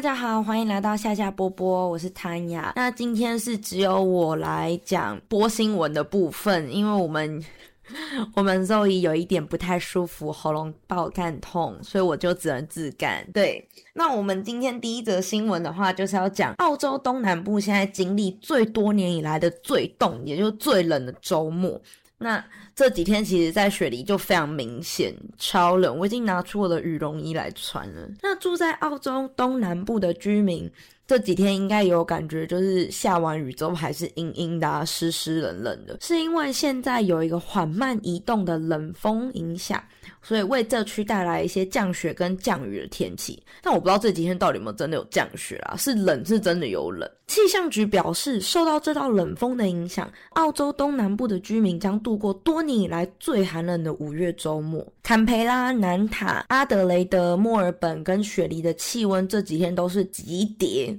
[0.00, 2.72] 大家好，欢迎来到夏夏波波，我是谭雅。
[2.74, 7.44] 那今天是只有我来讲播新闻的部分，因为我们
[8.34, 13.22] 我们周一有一点不太舒服，喉咙爆干痛，所以我就只能自干。
[13.34, 21.78] 对，那我们今天第一则新闻的话，就是要讲澳洲东南部现在经历最多年以来的最冻，也就是最冷的周末。
[22.22, 22.44] 那
[22.76, 25.96] 这几天其实，在雪梨就非常明显，超冷。
[25.98, 28.06] 我已经拿出我的羽绒衣来穿了。
[28.22, 30.70] 那住在澳洲东南部的居民，
[31.10, 39.82] 这几天应该有感觉，就是下完雨之后还是阴阴的、湿湿冷冷的，是因为现在有一个缓慢移动的冷风影响。
[40.22, 45.76] 所以为这区带来一些降雪跟降雨的天气，但我不知道这几天到底有没有真的有降雪啊？
[45.76, 47.08] 是冷是真的有冷。
[47.26, 54.86] 气象局表示，受到这道冷风的影响，澳洲东南部的居民将度过多年以来最寒冷的五月周末。
[55.02, 60.96] 坎培拉、南塔、阿德雷德、墨尔本跟雪梨的气温这几天都是急跌。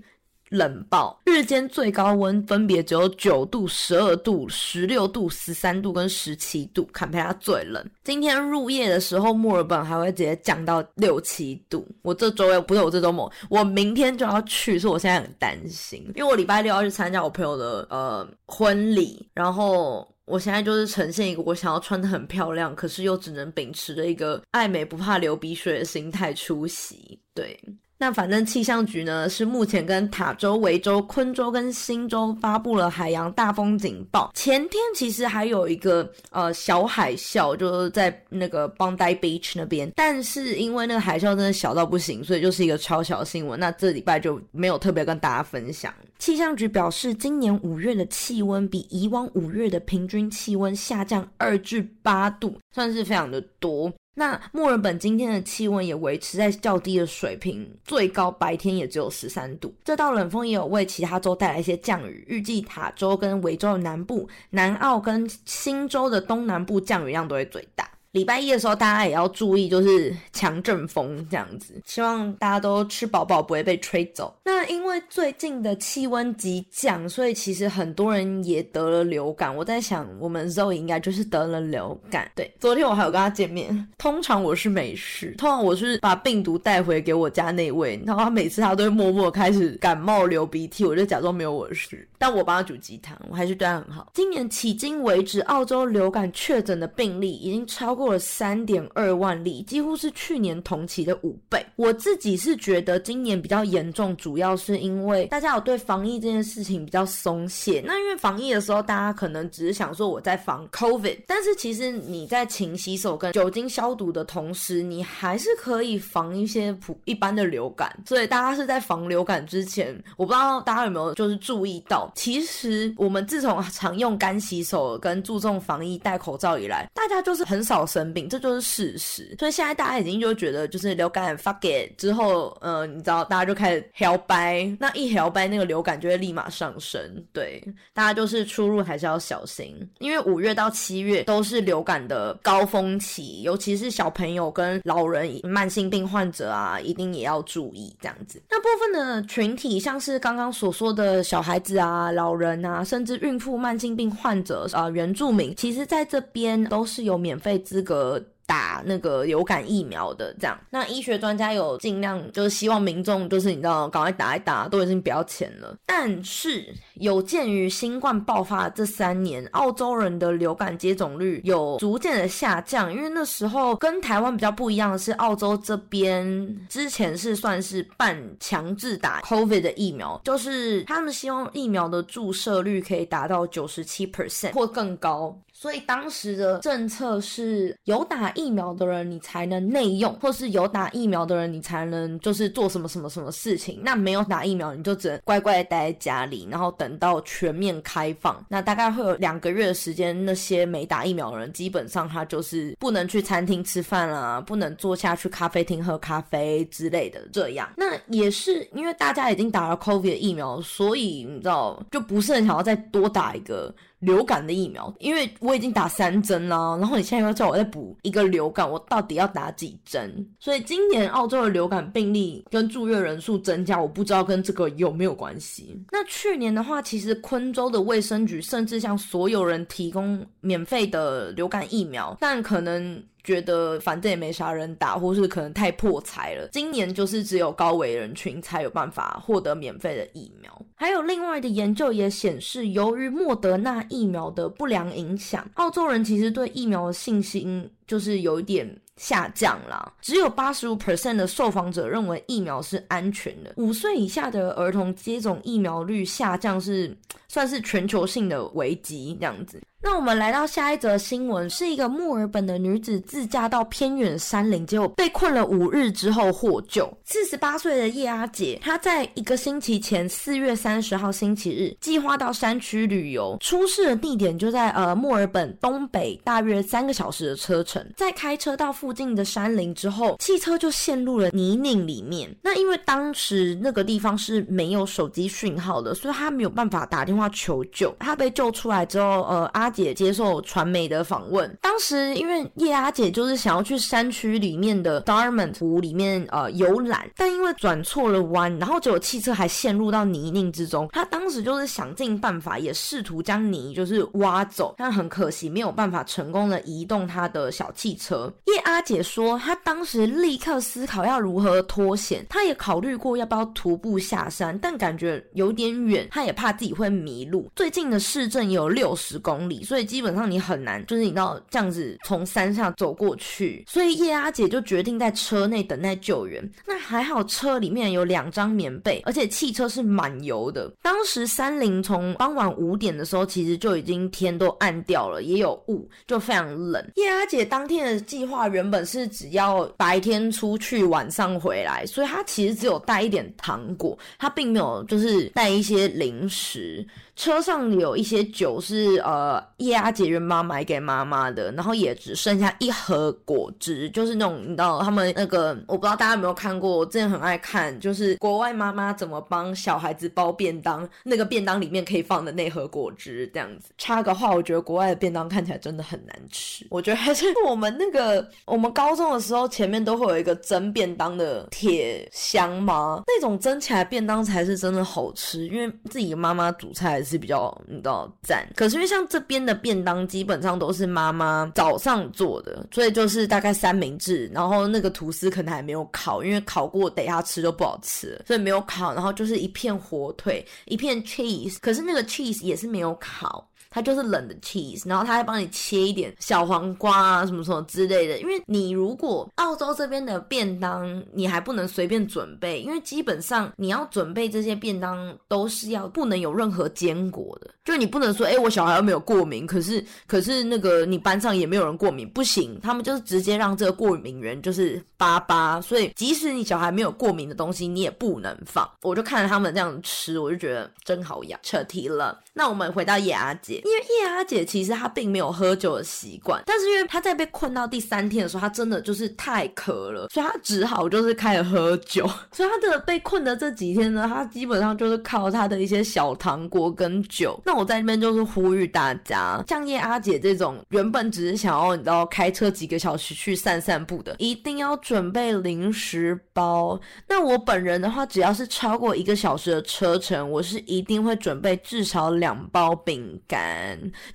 [0.52, 7.84] 冷爆，日间最高温分别只有九度、十二度、十六度、十三度跟十七度，坎培拉最冷。
[8.04, 11.88] 今天入夜的时候，墨尔本还会直接降到六七度。
[12.02, 27.58] 我这周又不是我这周末，我明天就要去，所以我现在很担心，因为我礼拜六要去参加我朋友的呃婚礼，然后我现在就是呈现一个我想要穿的很漂亮，可是又只能秉持着一个爱美不怕流鼻血的心态出席，对。
[28.02, 34.32] 那反正气象局呢，是目前跟塔州、维州、昆州跟新州发布了海洋大风警报。
[34.34, 43.60] 前天其实还有一个呃小海啸，就是在那个 Bondi Beach 那边，但是因为那个海啸真的小到不行，所以就是一个超小新闻。
[43.60, 45.94] 那这礼拜就没有特别跟大家分享。
[46.18, 53.94] 气象局表示，今年五月的气温比以往五月的平均气温下降二至八度，算是非常的多。
[54.14, 59.74] 那墨尔本今天的气温也维持在较低的水平，最高白天也只有十三度。
[59.86, 67.90] 这道冷风也有为其他州带来一些降雨，预计塔州跟维州的南部、南澳跟新州的东南部降雨量都会最大。
[68.12, 71.82] 礼拜一的时候，大家也要注意，就是强阵风这样子。
[71.86, 74.36] 希望大家都吃饱饱，不会被吹走。
[74.44, 79.56] 那因为最近的气温急降，所以其实很多人也得了流感。
[79.56, 82.30] 我在想，我们 Zoe 应该就是得了流感。
[82.36, 83.88] 对，昨天我还有跟他见面。
[83.98, 92.06] 通常我是没事，通常我是把病毒带回给我家那位，然后他每次他都会默默开始感冒流鼻涕，我就假装没有我的事。
[92.18, 94.12] 但我帮他煮鸡汤，我还是对他很好。
[94.14, 98.01] 今年迄今为止，澳洲流感确诊的病例已经超过。
[98.02, 101.64] 过了三点二万例，几乎是去年同期的五倍。
[101.76, 107.84] 我自己是觉得今年比较严重，主要是因为大家有对防疫这件事情比较松懈。
[107.86, 117.96] 那因为防疫的时候，大家可能只是想说我在防 COVID，但是其实你在勤洗手跟酒精消毒的同时，你还是可以防一些普一般的流感。
[118.08, 127.82] 所以大家是在防流感之前，我不知道大家有没有就是注意到，其实我们自从 常用干洗手跟注重防疫戴口罩以来，大家就是很少。
[127.92, 129.36] 生病，这就是事实。
[129.38, 137.02] 所以现在大家已经就觉得，就是流感 fuck it 之后，呃，你知道，大家就开始摇掰，那一摇掰，那个流感就会立马上升。
[137.34, 137.62] 对，
[137.94, 148.42] 大家就是出入还是要小心，因为五月到七月都是流感的高峰期，尤其是小朋友跟老人、慢性病患者啊，一定也要注意这样子。
[148.50, 157.81] 那部分的群体，像是刚刚所说的小孩子啊、老人啊，甚至孕妇、慢性病患者啊、原住民，其实在这边都是有免费资。
[157.82, 165.74] 个打那个流感疫苗的这样，那医学专家有尽量就是希望民众就是你知道赶快打一打，都已经不要钱了。
[165.86, 185.40] 但是有鉴于新冠爆发这三年，澳洲人的流感接种率有逐渐的下降，因为那时候跟台湾比较不一样的是，澳洲这边之前是算是半强制打 COVID 的疫苗，就是他们希望疫苗的注射率可以达到九十七 percent 或更高。
[185.62, 193.80] 所以当时的政策是有打疫苗的人你才能内用，或是有打疫苗的人你才能就是做什么什么什么事情。
[193.84, 198.44] 那没有打疫苗你就只能乖乖待在家里，然后等到全面开放。
[198.50, 207.22] 那大概会有两个月的时间，那些没打疫苗的人基本上他就是不能去餐厅吃饭啦，不能坐下去咖啡厅喝咖啡之类的。
[207.32, 213.72] 这样，那也是因为大家已经打了 COVID 疫苗，所以你知道就不是很想要再多打一个。
[214.02, 220.28] 流感的疫苗，因为我已经打三针了，然后你现在又叫我再补一个流感，我到底要打几针？
[220.40, 225.80] 所以今年澳洲的流感病例跟住院人数增加，我不知道跟这个有没有关系。
[225.92, 236.50] 那去年的话，其实昆州的卫生局甚至向所有人提供免费的流感疫苗，但可能觉得反正也没啥人打，或是可能太破财了。
[236.52, 240.52] 今年就是只有高危人群才有办法获得免费的疫苗。
[240.82, 248.82] 还有另外的研究也显示，由于莫德纳疫苗的不良影响，澳洲人其实对疫苗的信心就是有一点。
[249.02, 253.52] 下降了，只有八十五 percent 的受访者认为疫苗是安全的。
[253.56, 256.96] 五岁以下的儿童接种疫苗率下降是
[257.28, 259.60] 算是全球性的危机这样子。
[259.84, 266.88] 那我们来到下一则新闻，是一个墨尔本的女子自驾到偏远山林，结果被困了五日之后获救。
[267.04, 277.84] 四十八岁的叶阿姐，她在一个星期前四月三十号星期日计划到山区旅游，出事的地点就在呃墨尔本东北大约三个小时的车程。
[277.98, 282.30] 在开车到附附近的山林之后，汽车就陷入了泥泞里面。
[282.42, 287.96] 那因为当时那个地方是没有手机讯号的，所以他没有办法打电话求救。
[288.00, 289.72] 他被救出来之后，呃阿。
[289.72, 300.90] 姐接受传媒的访问，当时因为叶阿姐就是想要去山区里面的 Darmont 湖里面呃游览，但因为转错了弯，然后结果汽车还陷入到泥泞之中。
[300.92, 308.30] 他当时就是想尽办法，也试图将泥就是挖走，但很可惜没有办法成功的移动他的小汽车。
[308.48, 317.50] 叶阿姐说，她当时立刻思考要如何脱险，她也考虑过要不要徒步下山，但感觉有点远，她也怕自己会迷路。
[317.56, 319.64] 最近的市镇有六十公里。
[319.64, 323.64] 所以基本上你很难，就是你到这样子从山下走过去。
[323.68, 326.52] 所以叶阿姐就决定在车内等待救援。
[326.66, 330.72] 那还好，车里面有两张棉被，而且汽车是满油的。
[330.82, 336.84] 当时山林从傍晚五点的时候，其实就已经天都暗掉了，也有雾，就非常冷。
[336.96, 346.84] 叶阿姐当天的计划原本是只要白天出去，晚上回来，所以他其实只有带一点糖果，他并没有就是带一些零食。
[347.22, 363.70] 车上有一些酒是呃叶阿姐原妈买给妈妈的，然后也只剩下一盒果汁，就是那种你知道他们那个我不知道大家有没有看过，我之前很爱看，就是国外妈妈怎么帮小孩子包便当，那个便当里面可以放的那盒果汁这样子。
[363.78, 373.04] 插个话，我觉得国外的便当看起来真的很难吃，我觉得还是我们那个我们高中的时候前面都会有一个蒸便当的铁箱吗？
[373.06, 377.00] 那种蒸起来便当才是真的好吃，因为自己妈妈煮菜。
[377.12, 393.46] 是比较你知道赞，可是因为像这边的便当基本上都是妈妈早上做的，所以就是大概三明治，然后那个吐司可能还没有烤，因为烤过等一下吃就不好吃，所以没有烤，然后就是一片火腿，一片 cheese，可是那个 cheese 也是没有烤。
[393.72, 398.20] 它就是冷的 cheese，然后它还帮你切一点小黄瓜啊，什么什么之类的。
[398.20, 418.70] 因为你如果澳洲这边的便当，你还不能随便准备，因为基本上你要准备这些便当都是要不能有任何坚果的，就你不能说，哎，我小孩又没有过敏，可是可是那个你班上也没有人过敏，不行，他们就是直接让这个过敏源就是八八，所以即使你小孩没有过敏的东西，你也不能放。
[418.82, 421.40] 我就看着他们这样吃，我就觉得真好养。
[421.42, 423.61] 扯题了，那我们回到叶阿姐。
[423.64, 432.08] 因为叶阿姐其实她并没有喝酒的习惯，但是因为她在被困到第三天的时候，她真的就是太渴了，所以她只好就是开始喝酒。
[432.32, 437.40] 所以她的被困的这几天呢，她基本上就是靠她的一些小糖果跟酒。
[437.46, 446.80] 那我在那边就是呼吁大家，像叶阿姐这种原本只是想要你知道开车几个小时去散散步的，一定要准备零食包。
[447.08, 453.51] 那我本人的话，只要是超过一个小时的车程，我是一定会准备至少两包饼干。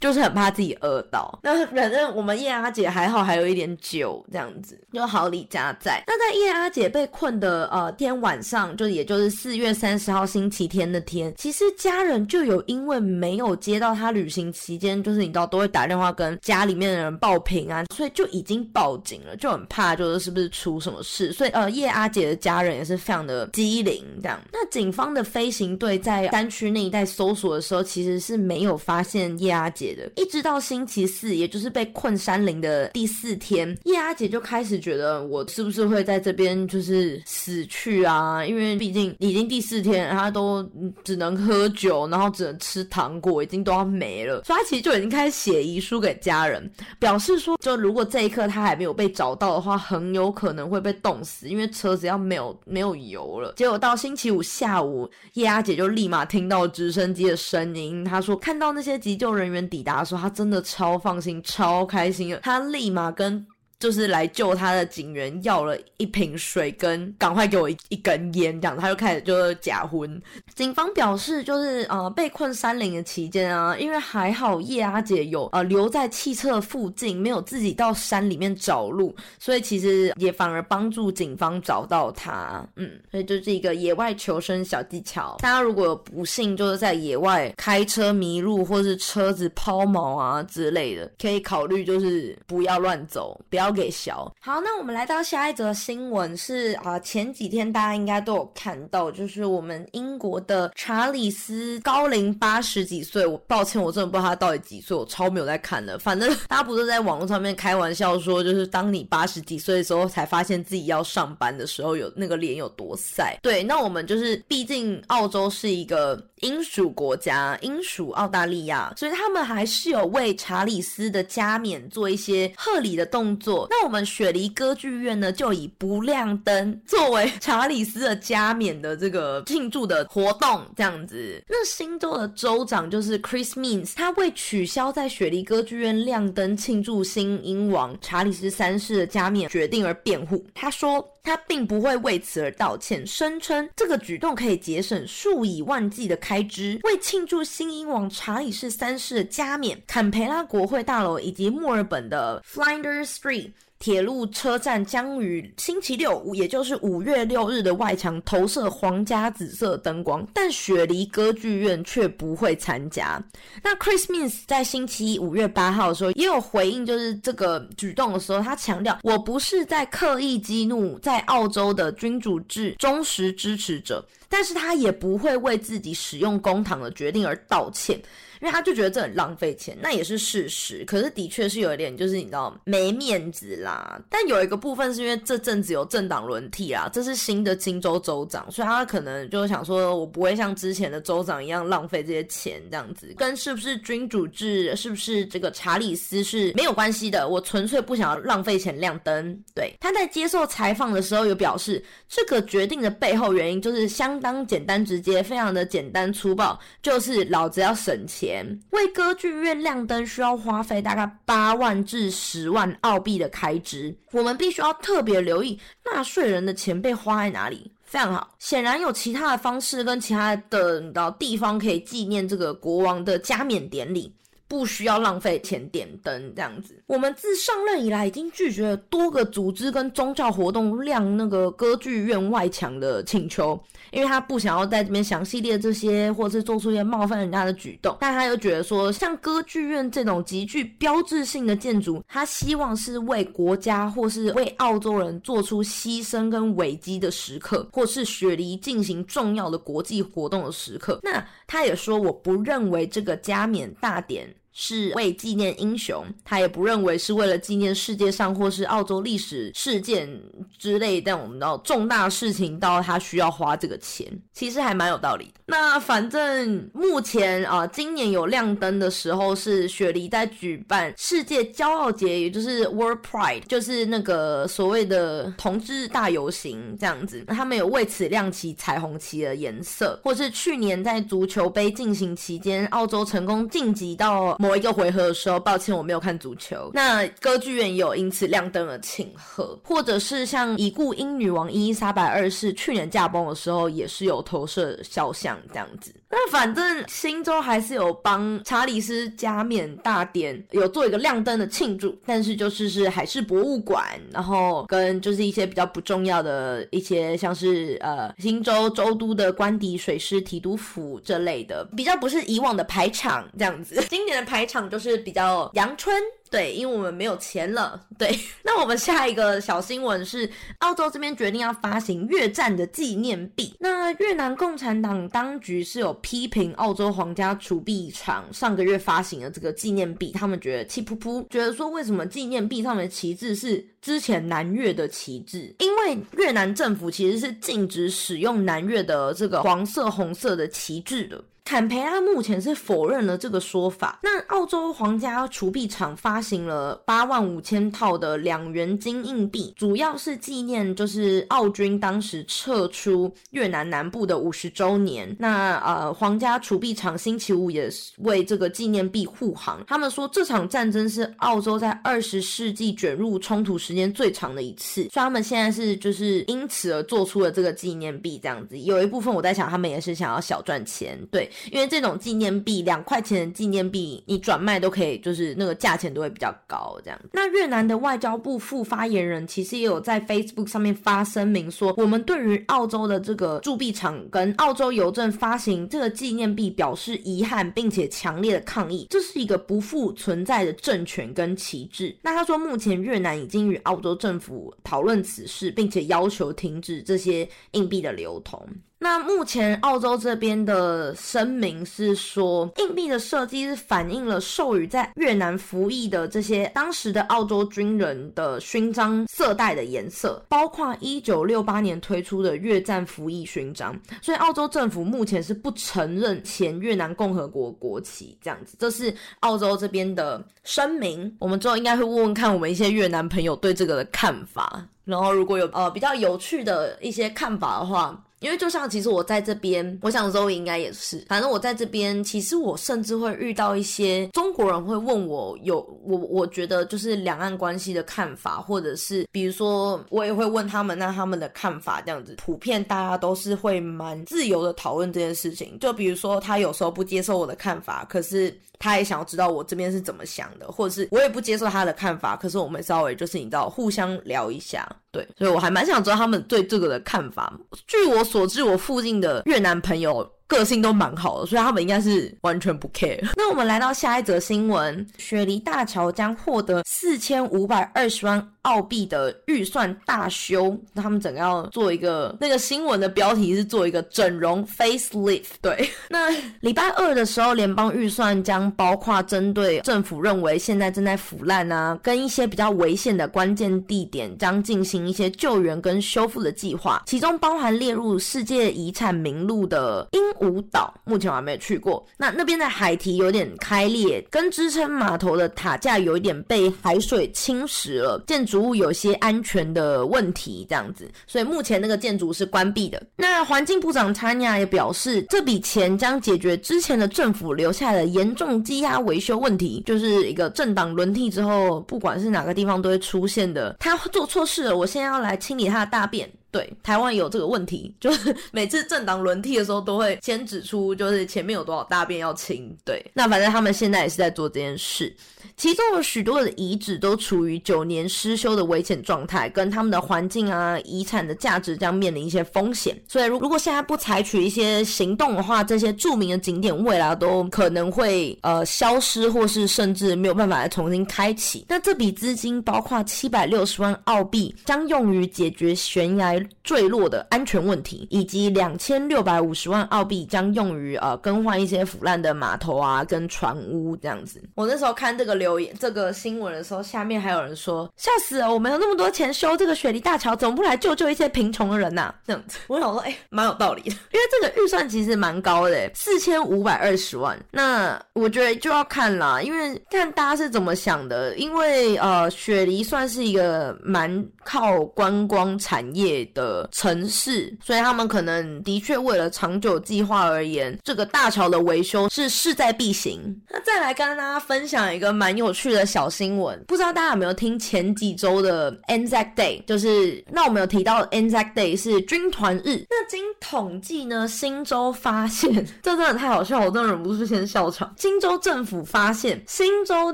[0.00, 6.02] 就是很怕自己饿到，那反正我们叶阿姐还好，还有一点酒这样子，就好礼加在。
[6.06, 24.40] 那在叶阿姐被困的呃天晚上，就也就是四月三十号星期天那天，其实家人就有因为没有接到她旅行期间，就是你知道都会打电话跟家里面的人报平安，所以就已经报警了，就很怕就是是不是出什么事，所以呃叶阿姐的家人也是非常的机灵这样。
[24.52, 29.25] 那警方的飞行队在山区那一带搜索的时候，其实是没有发现。
[29.38, 38.44] 叶阿姐的，一直到星期四，也就是被困山林的第四天，叶阿姐就开始觉得我是不是会在这边就是死去啊？
[38.44, 40.62] 因为毕竟已经第四天，她都
[41.04, 44.42] 只能喝酒，然后只能吃糖果，已经都要没了。
[44.44, 53.54] 所以她其实就已经开始写遗书给家人，表示说，就如果这一刻她还没有被找到的话，很有可能会被冻死，因为车子要没有没有油了。
[53.56, 62.40] 结果到星期五下午，叶阿姐就立马听到直升机的声音，她说看到那些急救人员抵达的时候，他真的超放心、超开心了。
[62.42, 63.46] 他立马跟
[63.78, 70.20] 就是来救他的警员要了一瓶水跟赶快给我一一根烟，这样他就开始就是假昏。
[70.54, 82.66] 警方表示，就是呃被困山林的期间啊，因为还好叶阿姐有呃留在汽车附近，没有自己到山里面找路，所以其实也反而帮助警方找到他。
[82.76, 85.36] 嗯，所以就是一个野外求生小技巧。
[85.40, 93.65] 大家如果有不幸就是在野外开车迷路，或是车子抛锚啊之类的，可以考虑就是不要乱走，不要。
[93.66, 105.98] 交给小好，那我们来到下一则新闻是啊，前几天大家应该都有看到，就是我们英国的查理斯高龄八十几岁，我抱歉，我真的不知道他到底几岁，我超没有在看的。
[105.98, 113.36] 反正大家不是在网络上面开玩笑说，就是当你八十几岁的时候，才发现自己要上班的时候，有那个脸有多晒。
[113.42, 123.66] 对，那我们就是，毕竟澳洲是一个英属国家，英属澳大利亚，所以他们还是有为查理斯的加冕做一些贺礼的动作。
[123.70, 131.42] 那我们雪梨歌剧院呢，就以不亮灯作为查理斯的加冕的这个庆祝的活动，这样子。
[131.48, 140.44] 那新州的州长就是 Chris Means，他为取消在雪梨歌剧院亮灯庆祝新英王查理斯三世的加冕决定而辩护。
[140.54, 141.06] 他说。
[141.26, 146.78] 他并不会为此而道歉，声称这个举动可以节省数以万计的开支。
[146.84, 153.50] 为庆祝新英王查理士三世的加冕，坎培拉国会大楼以及墨尔本的 Flinders Street。
[153.78, 163.22] 铁路车站将于星期六，也就是五月六日的外墙投射皇家紫色灯光，但雪梨歌剧院却不会参加。
[163.62, 178.00] 那 Chris Means 在星期一五月八号的时候也有回应，就是这个举动的时候，他强调：“我不是在刻意激怒在澳洲的君主制忠实支持者，但是他也不会为自己使用公帑的决定而道歉。”
[178.42, 180.84] 因为他就觉得这很浪费钱，那也是事实。
[180.84, 183.98] 可是的确是有一点，就是你知道没面子啦。
[184.10, 193.14] 但有一个部分是因为这阵子有政党轮替啦，这是新的金州州长，所以他可能就想说，我不会像之前的州长一样浪费这些钱这样子。
[193.16, 197.26] 跟是不是君主制，是不是这个查理斯是没有关系的。
[197.30, 199.42] 我纯粹不想要浪费钱亮灯。
[199.54, 208.46] 对，他在接受采访的时候有表示，这个决定的背后原因就是相当简单直接，非常的简单粗暴，就是老子要省钱。
[208.70, 217.70] 为歌剧院亮灯需要花费大概八万至十万澳币的开支，我们必须要特别留意纳税人的钱被花在哪里。
[217.82, 224.12] 非常好，显然有其他的方式跟其他的你知道地方可以纪念这个国王的加冕典礼。
[224.48, 226.82] 不需要浪费钱点灯这样子。
[226.86, 233.58] 我们自上任以来，已经拒绝了多个组织跟宗教活动亮那个歌剧院外墙的请求，
[233.90, 237.96] 因为他不想要在这边详细列这些，或是做出一些冒犯人家的举动。
[238.00, 251.00] 但他又觉得说，像歌剧院这种极具标志性的建筑，他希望是为国家或是为澳洲人做出牺牲跟危机的时刻，或是雪梨进行重要的国际活动的时刻。
[251.02, 254.32] 那他也说，我不认为这个加冕大典。
[254.58, 260.08] 是为纪念英雄，他也不认为是为了纪念世界上或是澳洲历史事件
[260.56, 265.32] 之类，但我们到重大事情到他需要花这个钱，其实还蛮有道理的。
[265.44, 277.22] 那反正目前啊，今年有亮灯的时候是雪梨在举办世界骄傲节，也就是 World Pride，就是那个所谓的同志大游行这样子。
[277.26, 284.34] 他们有为此亮起彩虹旗的颜色，或是去年在足球杯进行期间，澳洲成功晋级到。
[284.46, 286.70] 某一个回合的时候，抱歉我没有看足球。
[286.72, 295.92] 那歌剧院也有因此亮灯而庆贺，或者是像已故英女王伊丽莎白二世去年驾崩的时候，也是有投射肖像这样子。
[296.16, 313.84] 那反正新州还是有帮查理斯加冕大典有做一个亮灯的庆祝，但是就是是海事博物馆，然后跟就是一些比较不重要的一些像是呃新州州都的官邸水师提督府这类的，比较不是以往的排场这样子。
[313.90, 314.46] 今年的排。
[314.46, 316.00] 场就是比较阳春。
[316.30, 317.80] 对，因为我们没有钱了。
[317.98, 320.28] 对， 那我们下一个小新闻是，
[320.58, 323.54] 澳洲这边决定要发行越战的纪念币。
[323.58, 335.54] 那越南共产党当局是有批评澳洲皇家储币厂上个月发行的这个纪念币，他们觉得气噗噗，觉得说为什么纪念币上面的旗帜是之前南越的旗帜？
[335.58, 341.22] 因为越南政府其实是禁止使用南越的这个黄色、红色的旗帜的。
[341.46, 344.00] 坎培拉目前是否认了这个说法。
[344.02, 355.14] 那澳洲皇家储币厂发行了八万五千套的两元金硬币，主要是纪念就是澳军当时撤出越南南部的五十周年。
[355.20, 359.62] 那呃，皇家储币厂星期五也为这个纪念币护航。
[359.68, 368.58] 他们说这场战争是澳洲在二十世纪卷入冲突时间最长的一次，所以他们现在是就是因此而做出了这个纪念币这样子。
[368.58, 371.30] 有一部分我在想，他们也是想要小赚钱，对。
[371.50, 377.00] 因为这种纪念币，两块钱的纪念币，你转卖都可以，就是那个价钱都会比较高，这样。
[377.12, 391.96] 那越南的外交部副发言人其实也有在 Facebook 上面发声明说，我们对于澳洲的这个铸币厂跟澳洲邮政发行这个纪念币表示遗憾，并且强烈的抗议，这是一个不复存在的政权跟旗帜。
[392.02, 398.46] 那他说，目前越南已经与澳洲政府讨论此事，并且要求停止这些硬币的流通。
[398.78, 413.74] 那目前澳洲这边的声明是说，硬币的设计是反映了授予在越南服役的这些当时的澳洲军人的勋章色带的颜色，包括一九六八年推出的越战服役勋章。
[414.02, 421.16] 所以澳洲政府目前是不承认前越南共和国国旗，这样子，这是澳洲这边的声明。
[421.18, 428.02] 我们之后应该会问问看我们一些越南朋友对这个的看法，然后如果有呃比较有趣的一些看法的话。
[428.20, 431.04] 因为就像其实我在这边，我想周应该也是。
[431.08, 442.14] 反正我在这边，其实我甚至会遇到一些中国人会问我有我我觉得就是两岸关系的看法，或者是比如说我也会问他们那他们的看法这样子。
[442.16, 445.58] 普遍大家都是会蛮自由的讨论这件事情。
[445.58, 448.34] 就比如说他有时候不接受我的看法，可是。
[448.58, 457.38] 他也想要知道我这边是怎么想的，或者是我也不接受他的看法，可是我们稍微就是你知道互相聊一下，对，所以我还蛮想知道他们对这个的看法。
[457.66, 460.10] 据我所知，我附近的越南朋友。
[460.28, 463.00] 个性都蛮好的，所以他们应该是完全不 care。
[463.16, 470.56] 那我们来到下一则新闻：雪梨大桥将获得四千五百二十万澳币的预算大修。
[470.74, 475.26] 他们整个要做一个那个新闻的标题是做一个整容 facelift。
[475.40, 490.00] 对，那礼拜二的时候，联邦预算将包括针对政府认为现在正在腐烂啊，跟一些比较危险的关键地点，将进行一些救援跟修复的计划，其中包含列入世界遗产名录的英。
[490.20, 502.82] 舞岛目前我还没有去过，那那边的海堤有点开裂，跟支撑码头的塔架有一点被海水侵蚀了，建筑物有些安全的问题，这样子，所以目前那个建筑是关闭的。
[502.96, 513.56] 那环境部长 Tanya 也表示，这笔钱将解决之前的政府留下的严重积压维修问题，就是一个政党轮替之后，不管是哪个地方都会出现的。
[513.58, 516.10] 他做错事了，我现在要来清理他的大便。
[516.30, 522.54] 对，台湾有这个问题，就是 每次政党轮替的时候，都会先指出，就是前面有多少大便要清。
[522.64, 524.94] 对，那反正他们现在也是在做这件事。
[525.36, 532.80] 其中有许多的遗址都处于九年失修的危险状态，跟他们的环境啊、遗产的价值将面临一些风险。
[532.88, 541.44] 所以，如如果现在不采取一些行动的话，这些著名的景点未来都可能会呃消失，或是甚至没有办法再重新开启。
[541.48, 554.22] 那这笔资金包括七百六十万澳币，将用于解决悬崖坠落的安全问题，以及两千六百五十万澳币将用于呃更换一些腐烂的码头啊跟船屋这样子。
[554.36, 555.16] 我那时候看这个。
[555.16, 561.94] 留言这个新闻的时候，下面还有人说笑死了，我们有那么多钱修这个雪梨大桥，怎么不来救救一些贫穷的人呐？
[562.06, 567.18] 这样子，我想说，哎，蛮有道理的，因为这个预算其实蛮高的，四千五百二十万。
[567.30, 571.16] 那我觉得就要看啦，因为看大家是怎么想的。
[571.16, 583.00] 因为呃，雪梨算是一个蛮靠观光产业的城市，所以他们可能的确为了长久计划而言，这个大桥的维修是势在必行。
[583.28, 585.16] 那再来跟大家分享一个蛮。
[585.16, 589.42] 有趣的小新闻，不知道大家有没有听前几周的 Anzac Day？
[589.46, 592.66] 就是那我们有提到 Anzac Day 是军团日。
[592.68, 597.74] 那今统计呢，新州发现这真的太好笑，我真的忍不住先笑场。
[597.76, 599.92] 新州政府发现新州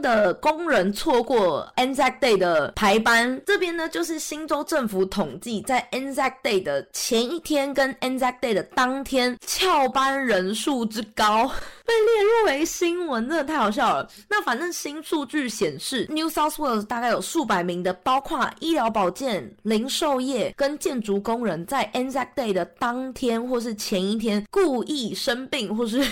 [0.00, 11.50] 的工人错过 NZAC Day 的排班，这边呢就是新州政府统计在 NZAC Day 的前一天跟 NZAC Day 的当天翘班人数之高。
[11.84, 14.08] 被列入为新闻，真的太好笑了。
[14.28, 26.04] 那反正新数据显示，New South Wales 大概有数百名的，包括医疗保健、零售业跟建筑工人，在 Anzac Day 的当天或是前一天故意生病或是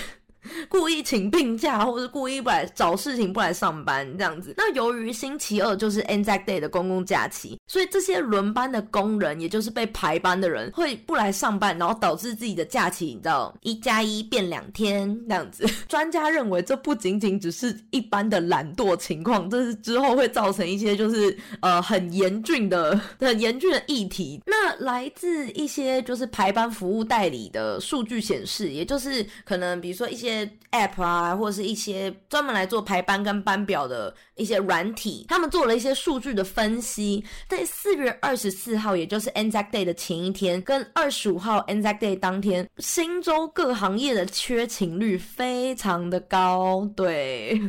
[0.69, 4.53] 故意请病假，或者是故意不来找事情不来上班这样子。
[4.57, 15.65] 那由于星期二就是 Anzac Day 的公共假期，所以这些轮班的工人，也就是被排班的人，会不来上班，然后导致自己的假期，你知道，一加一变两天这样子。
[15.87, 24.41] 专家认为，这不仅仅只是一般的懒惰情况，这是之后会造成一些就是呃很严峻的、 很严峻的议题。
[24.45, 30.30] 那来自一些就是排班服务代理的数据显示，也就是可能比如说一些。
[30.71, 47.59] App 啊，或者是一些专门来做排班跟班表的一些软体，他们做了一些数据的分析，在四月二十四号，也就是 Anzac Day 的前一天，跟二十五号 Anzac Day 当天，新州各行业的缺勤率非常的高，对。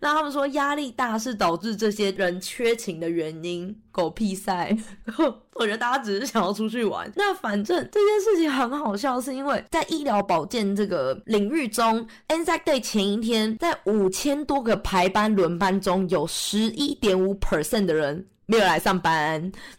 [0.00, 4.76] 那他们说压力大是导致这些人缺勤的原因，狗屁塞！
[5.54, 7.10] 我觉得大家只是想要出去玩。
[7.16, 18.26] 那反正这件事情很好笑，是因为在医疗保健这个领域中，Anzac Day 前一天，在五千多个排班轮班中，有十一点五 percent 的人。
[18.50, 19.34] 没有来上班，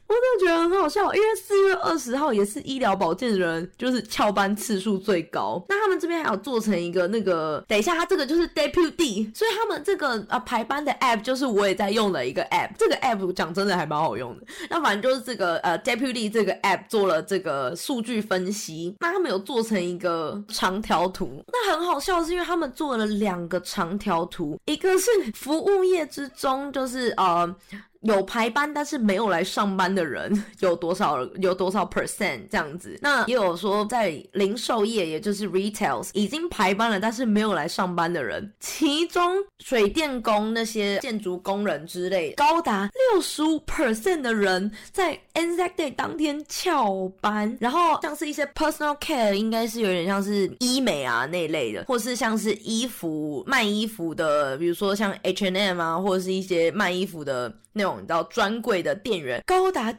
[0.05, 5.65] 我真的觉得很好笑，因为四月二十号也是医疗保健人，就是翘班次数最高。
[5.67, 14.45] 那他们这边还有做成一个那个，等一下，他这个就是 Deputy，所以他们这个呃排班的 App 就是我也在用的一个 App，这个 App 讲真的还蛮好用的。
[14.69, 27.55] 那反正就是这个呃 Deputy 这个 App 做了这个数据分析，那他们有做成一个长条图，那很好笑是因为他们做了两个长条图，一个是服务业之中就是呃。
[28.01, 31.23] 有排班但是没有来上班的人 有多少？
[31.41, 32.97] 有多少 percent 这样子？
[33.01, 47.57] 那也有说在零售业，也就是 retails 已经排班了，但是没有来上班的人，其中水电工那些建筑工人之类，高达六十五 percent 的人在 Anzac Day 当天翘班。
[47.59, 57.53] 然后像是一些 personal care，应该是有点像是医美啊那类的，或是像是衣服卖衣服的，比如说像 hnm 啊，或者是一些卖衣服的。
[57.71, 59.95] 那种你知道专柜的店员高达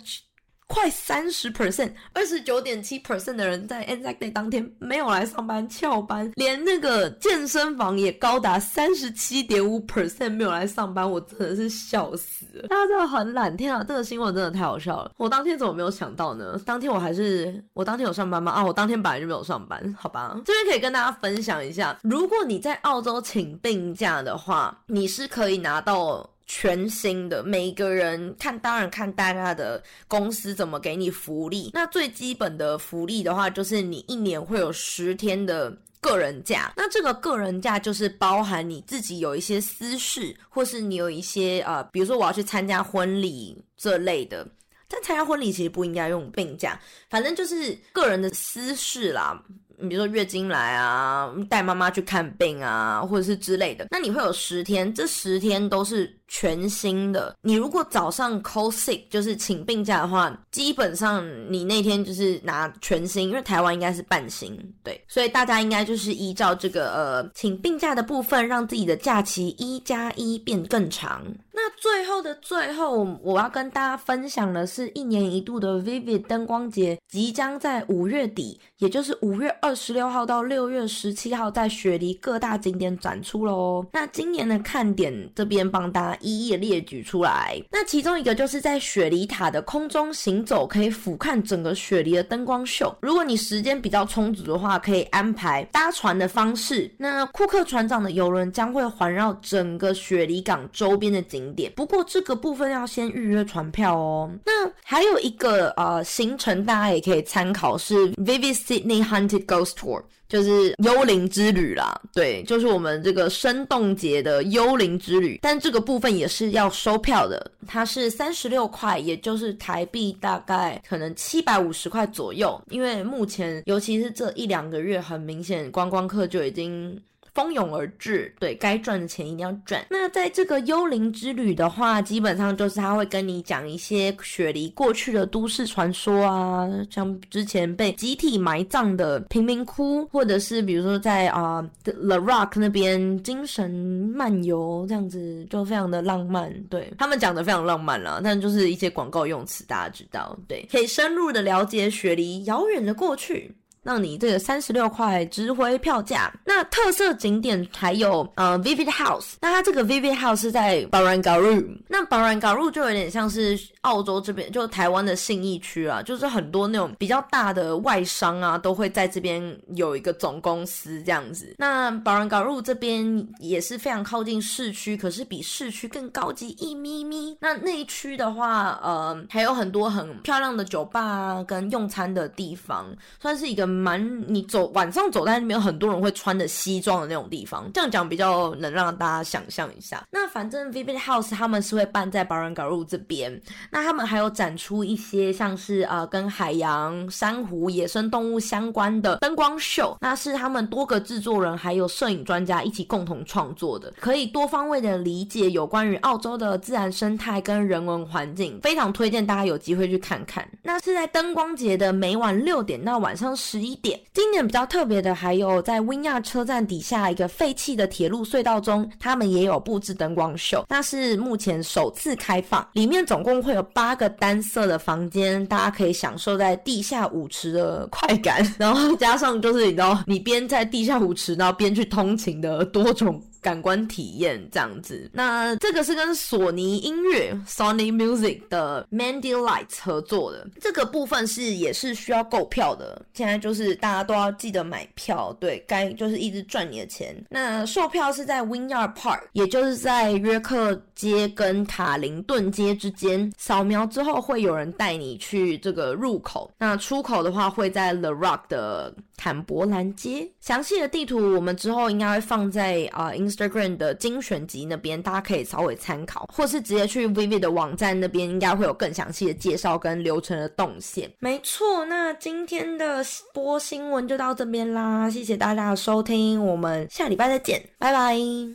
[0.72, 12.68] 快三十 percent，二十九点七 percent 的人在 Anzac Day 当天没有来上班翘班，连那个健身房也高达三十七点五 percent 没有来上班，我真的是笑死了。
[12.68, 15.10] 大家真的很懒，天啊，这个新闻真的太好笑了。
[15.16, 16.56] 我当天怎么没有想到呢？
[16.64, 18.52] 当天我还是我当天有上班吗？
[18.52, 20.40] 啊，我当天本来就没有上班，好吧。
[20.44, 26.30] 这边可以跟大家分享一下，如果你在澳洲请病假的话，你是可以拿到。
[26.52, 31.70] 全新的，每个人看，当然看大家的公司怎么给你福利。
[31.72, 36.72] 那最基本的福利的话，就是你一年会有十天的个人假。
[36.76, 44.44] 那这个个人假就是包含你自己有一些私事，或是你有一些呃，比如说我要去参加婚礼这类的。
[44.88, 46.76] 但参加婚礼其实不应该用病假，
[47.08, 49.40] 反正就是个人的私事啦。
[49.82, 57.36] 你比如说月经来啊，带妈妈去看病啊，或者是之类的，那你会有十天，这十天都是全新的。
[57.42, 71.22] 你如果早上 call sick 就是请病假的话，基本上你那天就是拿全薪，因为台湾应该是半薪，对，所以大家应该就是依照这个呃请病假的部分，让自己的假期一加一变更长。
[71.52, 83.84] 那最后的最后，我要跟大家分享的是一年一度的 Vivid 灯光节，即将在五月底，也就是五月二十六号到六月十七号，在雪梨各大景点展出喽。
[83.92, 87.60] 那今年的看点这边帮大家一一列举出来。
[87.72, 92.96] 那其中一个就是在雪梨塔的空中行走，可以俯瞰整个雪梨的灯光秀。
[93.02, 96.88] 如果你时间比较充足的话，可以安排搭船的方式。
[96.96, 101.40] 那库克船长的游轮将会环绕整个雪梨港周边的景。
[101.40, 104.30] 景点，不过这个部分要先预约船票哦。
[104.44, 112.00] 那还有一个呃行程，大家也可以参考是 Vivid Sydney Haunted Ghost Tour，就是幽灵之旅啦。
[112.14, 122.58] 对，就是我们这个生动节的幽灵之旅，但这个部分也是要收票的，它是三十六块，也就是台币大概可能七百五十块左右。
[122.70, 126.98] 因为目前尤其是这一两个月，很明显观光客就已经。
[127.34, 129.84] 蜂拥而至，对该赚的钱一定要赚。
[129.90, 146.52] 那在这个幽灵之旅的话，基本上就是他会跟你讲一些雪梨过去的都市传说啊，像之前被集体埋葬的贫民窟，或者是比如说在啊 The Rock 那边精神漫游这样子，就非常的浪漫。
[146.64, 153.54] 对他们讲的非常浪漫了，但就是一些广告用词，大家知道，对，可以深入的了解雪梨遥远的过去。
[153.82, 156.32] 让你这个三十六块值回票价。
[156.44, 171.54] 那特色景点还有呃 Vivid House，那它这个 Vivid House 是在 Barangaroo，那 Barangaroo 就有点像是澳洲这边就台湾的信义区啊，就是很多那种比较大的外商啊都会在这边有一个总公司这样子。
[171.58, 177.36] 那 Barangaroo 这边也是非常靠近市区，可是比市区更高级一咪咪。
[177.40, 182.86] 那那一区的话，呃，还有很多很漂亮的酒吧啊，跟用餐的地方，
[183.20, 187.70] 算是一个蛮你走晚上走在那边，很多人会穿的西装的那种地方。
[187.72, 190.04] 这样讲比较能让大家想象一下。
[190.10, 210.46] 那反正 Vivid House 他们是会办在 Barangaroo 这边，那他们还有展出一些像是呃跟海洋、珊瑚、野生动物相关的灯光秀，那是他们多个制作人还有摄影专家一起共同创作的，可以多方位的理解有关于澳洲的自然生态跟人文环境，非常推荐大家有机会去看看。
[210.62, 213.98] 那是在灯光节的每晚六点到晚上十一点。
[214.12, 233.22] 今年比较特别的还有在温亚车站底下一个废弃的铁路隧道中，他们也有布置灯光秀，那是目前首次开放，里面总共会有八个单色的房间，大家可以享受在地下舞池的快感， 然后加上就是你知道，你边在地下舞池，然后边去通勤的多种。
[233.40, 243.04] 感官体验这样子，那这个是跟索尼音乐 （Sony Music） 的 Mandy Light 合作的，这个部分是也是需要购票的。
[243.14, 247.16] 现在就是大家都要记得买票，对该就是一直赚你的钱。
[247.28, 250.74] 那售票是在 Winyard Park，也就是在约克
[251.08, 256.50] 街跟卡林顿街之间，扫描之后会有人带你去这个入口。
[256.58, 260.28] 那出口的话会在 The Rock 的坦伯兰街。
[260.40, 263.12] 详细的地图我们之后应该会放在啊。
[263.20, 271.10] Instagram 的精选集那边，大家可以稍微参考，或是直接去 Vivid 的网站那边，应该会有更详细的介绍跟流程的动线。
[271.18, 278.50] 没错，那今天的播新闻就到这边啦，谢谢大家的收听，我们下礼拜再见，拜拜。